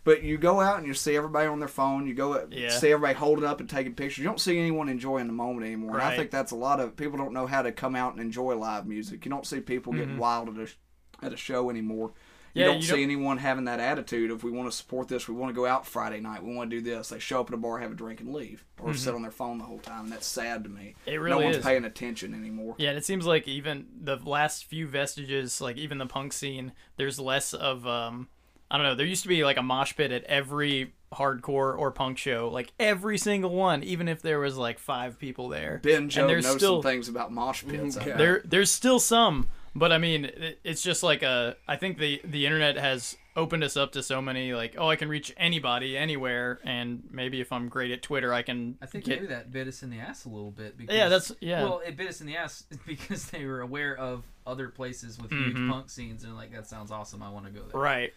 [0.05, 2.07] But you go out and you see everybody on their phone.
[2.07, 2.69] You go Yeah.
[2.69, 4.19] see everybody holding up and taking pictures.
[4.19, 5.95] You don't see anyone enjoying the moment anymore.
[5.95, 8.21] And I think that's a lot of people don't know how to come out and
[8.23, 9.25] enjoy live music.
[9.25, 12.09] You don't see people getting wild at a at a show anymore.
[12.09, 12.59] You Mm-hmm.
[12.61, 15.27] Yeah, don't you see don't- anyone having that attitude of we want to support this,
[15.29, 17.09] we want to go out Friday night, we want to do this.
[17.11, 19.31] They show up at a bar, have a drink, and leave, or sit on their
[19.31, 20.05] phone the whole time.
[20.05, 20.95] And that's sad to me.
[21.07, 21.27] Mm-hmm.
[21.27, 21.65] It no one's is.
[21.65, 22.75] paying attention anymore.
[22.79, 26.73] Yeah, and it seems like even the last few vestiges, like even the punk scene,
[26.97, 28.29] there's less of um
[28.71, 31.91] I don't know, there used to be like a mosh pit at every hardcore or
[31.93, 35.81] punk show, like every single one, even if there was like five people there.
[35.83, 37.97] Ben Joe and there's knows still some things about mosh pits.
[37.97, 38.17] I Yeah.
[38.17, 42.21] there there's still some, but I mean, it, it's just like a I think the
[42.25, 45.97] the internet has opened us up to so many like, oh, I can reach anybody
[45.97, 49.53] anywhere and maybe if I'm great at Twitter, I can I think get maybe that
[49.53, 50.77] bit us in the ass a little bit.
[50.79, 51.63] Because, Yeah, that's- yeah.
[51.63, 55.31] Well, it bit us in the ass because they were aware of other places with
[55.31, 55.71] huge Mhm.
[55.71, 57.23] punk scenes and like that sounds awesome.
[57.23, 57.81] I want to go there.
[57.81, 58.13] Right.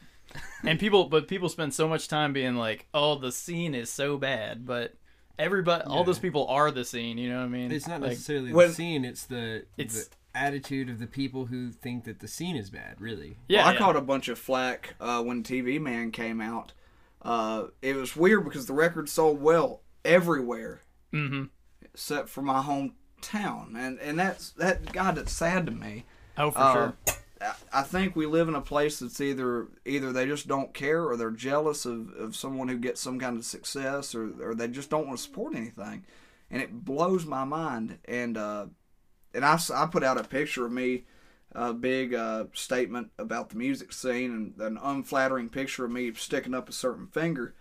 [0.64, 4.18] And people, but people spend so much time being like, "Oh, the scene is so
[4.18, 4.96] bad," but
[5.38, 7.18] everybody, all those people are the scene.
[7.18, 7.72] You know what I mean?
[7.72, 11.48] It's not Like, necessarily when- the scene; it's the It's- the attitude of the people
[11.48, 13.02] who think that the scene is bad.
[13.02, 13.78] Really, Yeah, Well, I yeah.
[13.80, 16.74] caught a bunch of flack uh, when TV Man came out.
[17.22, 21.50] Uh, it was weird because the record sold well everywhere Mhm.
[21.82, 24.94] except for my hometown, and and that's that.
[24.94, 26.06] God, it's sad to me.
[26.38, 26.98] Oh, for Uh, sure.
[27.72, 31.16] I- think we live in a place that's either either they just don't care or
[31.16, 34.90] they're jealous of, of someone who gets some kind of success or, or they just
[34.90, 36.06] don't want to support anything,
[36.52, 38.00] and it blows my mind.
[38.06, 38.68] And uh,
[39.34, 41.06] and I, I put out a picture of me,
[41.54, 46.54] a big uh, statement about the music scene and an unflattering picture of me sticking
[46.54, 47.56] up a certain finger,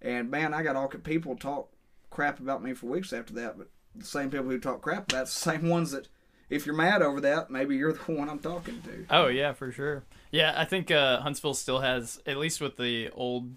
[0.00, 1.68] and man, I got all people talk
[2.10, 3.56] crap about me for weeks after that.
[3.56, 6.08] But the same people who talk crap, that's the same ones that.
[6.52, 9.06] If you're mad over that, maybe you're the one I'm talking to.
[9.10, 10.04] Oh yeah, for sure.
[10.30, 13.50] Yeah, I think uh, Huntsville still has, at least with the old,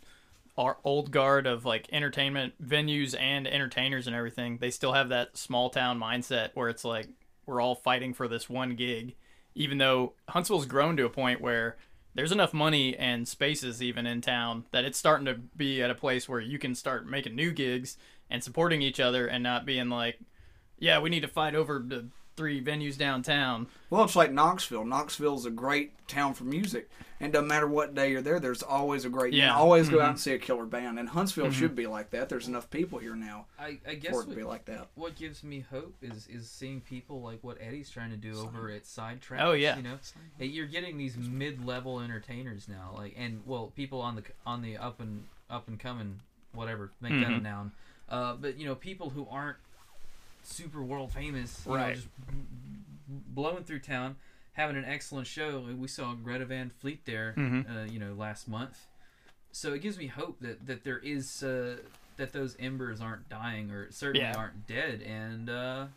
[0.58, 4.58] our old guard of like entertainment venues and entertainers and everything.
[4.58, 7.08] They still have that small town mindset where it's like
[7.46, 9.16] we're all fighting for this one gig,
[9.56, 11.78] even though Huntsville's grown to a point where
[12.14, 15.96] there's enough money and spaces even in town that it's starting to be at a
[15.96, 17.98] place where you can start making new gigs
[18.30, 20.20] and supporting each other and not being like,
[20.80, 23.68] yeah, we need to fight over the three venues downtown.
[23.90, 24.86] Well, it's like Knoxville.
[24.86, 29.06] Knoxville's a great town for music, and doesn't matter what day you're there, there's always
[29.06, 29.34] a great.
[29.34, 29.50] You Yeah.
[29.50, 30.10] can always go out mm-hmm.
[30.12, 31.54] and see a killer band, and Huntsville mm-hmm.
[31.54, 32.30] should be like that.
[32.30, 34.88] There's enough people here now I, I guess for it to what, be like that.
[34.96, 38.70] what gives me hope is is seeing people like what Eddie's trying to do over
[38.70, 39.42] at Sidetrack.
[39.42, 39.78] Oh, yeah.
[39.78, 39.98] you know,
[40.38, 44.78] Hey, you're getting these mid-level entertainers now, like and well, people on the on the
[44.78, 46.20] up and up and coming,
[46.54, 47.34] whatever, make that mm-hmm.
[47.34, 47.72] a noun.
[48.08, 49.58] Uh, but you know, people who aren't
[50.48, 51.96] super world famous, you know, Right.
[51.96, 52.08] just
[53.08, 54.16] blowing through town,
[54.54, 55.62] having an excellent show.
[55.78, 57.70] We saw Greta Van Fleet there, Mhm.
[57.84, 58.88] uh, you know, last month.
[59.52, 61.78] So it gives me hope that that there is uh,
[62.18, 64.36] that those embers aren't dying or certainly Yeah.
[64.38, 65.88] aren't dead, and uh,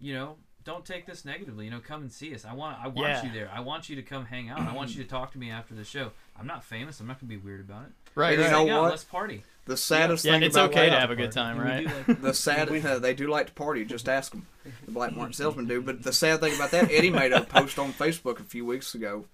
[0.00, 0.36] you know.
[0.62, 1.64] Don't take this negatively.
[1.64, 2.44] You know, come and see us.
[2.44, 2.78] I want.
[2.78, 3.24] I want Yeah.
[3.24, 3.50] you there.
[3.50, 4.60] I want you to come hang out.
[4.60, 6.12] I want you to talk to me after the show.
[6.38, 7.00] I'm not famous.
[7.00, 7.92] I'm not gonna be weird about it.
[8.14, 8.38] Right.
[8.38, 8.82] You know out.
[8.82, 8.90] what?
[8.90, 9.42] Let's party.
[9.70, 11.86] The saddest thing about Yeah, it's about okay to have a good time, right?
[12.08, 13.84] like the sad uh, they do like to party.
[13.84, 14.48] Just ask them.
[14.84, 15.80] The Black Martin salesman do.
[15.80, 18.96] But the sad thing about that, Eddie made a post on Facebook a few weeks
[18.96, 19.26] ago,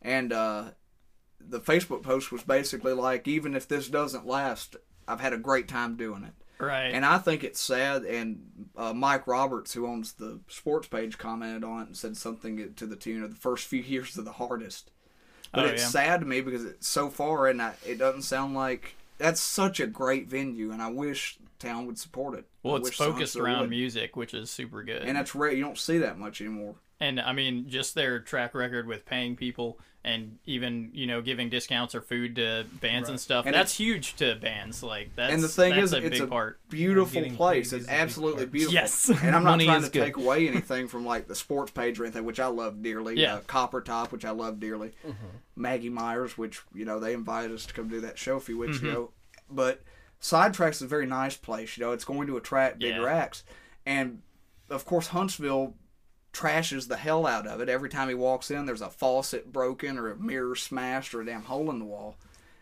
[0.00, 0.64] and uh,
[1.38, 4.76] the Facebook post was basically like, even if this doesn't last,
[5.06, 6.32] I've had a great time doing it.
[6.58, 6.86] Right.
[6.86, 8.04] And I think it's sad.
[8.04, 12.72] And uh, Mike Roberts, who owns the sports page, commented on it and said something
[12.74, 14.90] to the tune of the first few years are the hardest.
[15.52, 15.88] But Oh, it's yeah.
[15.88, 19.80] sad to me because it's so far, and I, it doesn't sound like that's such
[19.80, 22.44] a great venue, and I wish town would support it.
[22.62, 23.70] well, I it's focused around would.
[23.70, 25.02] music, which is super good.
[25.02, 25.52] and that's rare.
[25.52, 26.76] You don't see that much anymore.
[26.98, 31.50] And I mean, just their track record with paying people and even you know giving
[31.50, 33.44] discounts or food to bands and stuff.
[33.44, 34.82] And that's huge to bands.
[34.82, 36.58] Like that's and the thing that's is, a it's big a part.
[36.70, 37.72] beautiful place.
[37.72, 38.72] It's is a big absolutely beautiful.
[38.74, 39.10] Yes.
[39.10, 40.04] and I'm not trying to good.
[40.04, 43.20] take away anything from like the sports page or anything, which I love dearly.
[43.20, 43.34] Yeah.
[43.34, 44.92] Uh, Copper Top, which I love dearly.
[45.06, 45.26] Mm-hmm.
[45.56, 48.56] Maggie Myers, which you know they invited us to come do that show a few
[48.58, 48.86] weeks Mm-hmm.
[48.88, 49.10] ago.
[49.50, 49.82] But
[50.22, 51.76] Sidetracks is a very nice place.
[51.76, 53.16] You know, it's going to attract bigger Yeah.
[53.16, 53.42] acts,
[53.84, 54.22] and
[54.70, 55.74] of course Huntsville
[56.36, 58.66] trashes the hell out of it every time he walks in.
[58.66, 62.16] There's a faucet broken or a mirror smashed or a damn hole in the wall.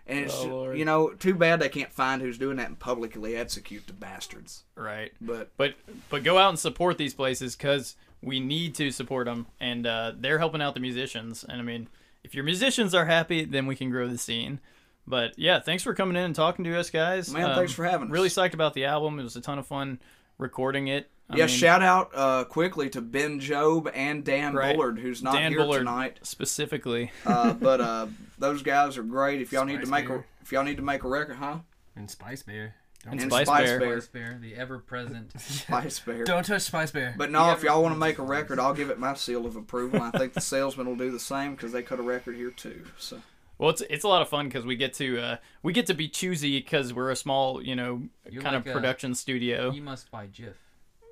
[0.07, 3.37] And it's Oh, you know too bad they can't find who's doing that and publicly
[3.37, 4.65] execute the bastards.
[4.77, 5.13] Right.
[5.21, 5.75] But But
[6.11, 10.13] but go out and support these places because we need to support them, and uh,
[10.17, 11.45] they're helping out the musicians.
[11.47, 11.89] And I mean,
[12.23, 14.61] if your musicians are happy, then we can grow the scene.
[15.07, 17.29] But yeah, thanks for coming in and talking to us, guys.
[17.29, 18.13] Um, Man, thanks for having us.
[18.13, 19.19] Really psyched about the album.
[19.19, 19.99] It was a ton of fun
[20.39, 21.11] recording it.
[21.31, 24.77] I yeah, mean, shout out uh, quickly to Ben Job and Dan Right.
[24.77, 26.19] Bullard, who's not Dan here Bullard tonight.
[26.23, 27.11] specifically.
[27.25, 28.07] Uh, but uh,
[28.39, 29.41] those guys are great.
[29.41, 31.59] If y'all need to Spice make a if y'all need to make a record, huh?
[31.97, 32.75] And Spice Bear.
[33.07, 33.79] And And Spice Spice Bear.
[33.81, 34.01] Bear.
[34.01, 35.41] Spice Bear, the ever-present.
[35.41, 36.25] Spice Bear.
[36.25, 37.15] Don't touch Spice Bear.
[37.17, 39.47] But no, Yeah, if y'all want to make a record, I'll give it my seal
[39.47, 40.03] of approval.
[40.03, 42.85] I think the salesman will do the same because they cut a record here too.
[42.99, 43.21] So
[43.59, 45.95] Well, it's it's a lot of fun because we get to uh, we get to
[45.95, 49.71] be choosy because we're a small you know You're kind like of a- production studio.
[49.71, 50.55] You must buy Jif.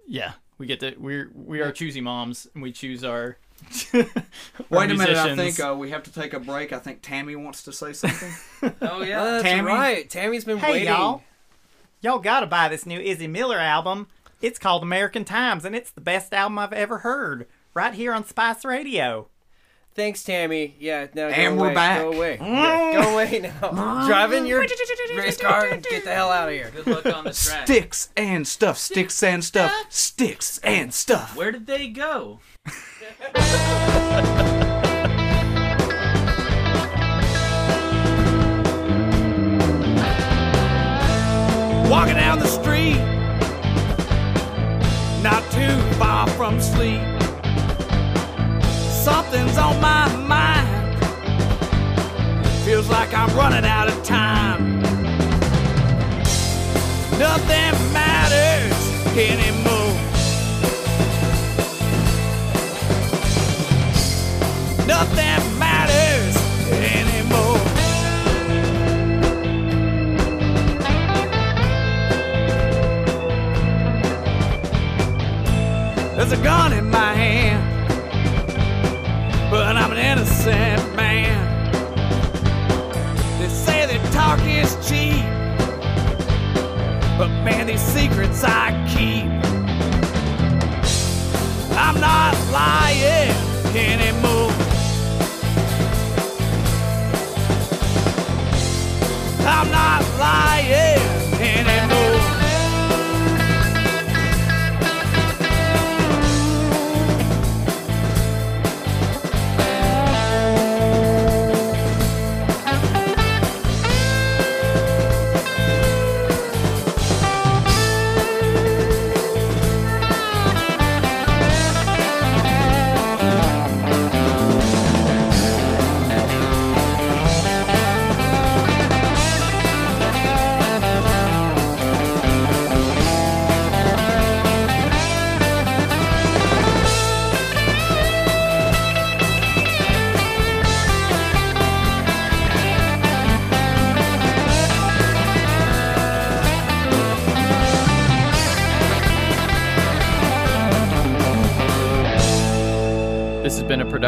[0.06, 3.36] Yeah, we get to we're we are choosy moms and we choose our.
[3.92, 4.04] wait
[4.72, 5.56] our a minute, I musicians.
[5.56, 6.72] think uh, we have to take a break.
[6.72, 8.32] I think Tammy wants to say something.
[8.82, 9.24] Oh yeah.
[9.24, 9.68] That's Tammy?
[9.68, 10.08] right.
[10.10, 10.88] Tammy's been Hey waiting.
[10.88, 11.22] y'all,
[12.00, 14.08] y'all gotta buy this new Izzy Miller album.
[14.40, 17.46] It's called American Times, and it's the best album I've ever heard.
[17.74, 19.28] Right here on Spice Radio.
[19.94, 20.74] Thanks, Tammy.
[20.78, 22.00] Yeah, now go And we're back.
[22.00, 22.38] Go away.
[22.40, 24.04] Yeah, go away now.
[24.06, 24.60] Drive in your
[25.16, 26.70] race car and get the hell out of here.
[26.74, 27.66] Good luck on the track.
[27.66, 28.78] sticks and stuff.
[28.78, 29.72] Sticks and stuff.
[29.90, 31.36] Sticks and stuff.
[31.36, 32.40] Where did they go?
[41.90, 42.96] Walking down the street,
[45.22, 47.02] not too far from sleep.
[49.02, 50.96] Something's on my mind.
[52.64, 54.80] Feels like I'm running out of time.
[57.18, 58.76] Nothing matters
[59.18, 59.96] anymore.
[64.86, 66.36] Nothing matters
[66.70, 67.58] anymore.
[76.14, 76.91] There's a gun in
[79.92, 81.70] An innocent man.
[83.38, 85.22] They say that talk is cheap,
[87.18, 89.28] but man, these secrets I keep.
[91.76, 93.34] I'm not lying
[93.76, 94.50] anymore.
[99.46, 101.21] I'm not lying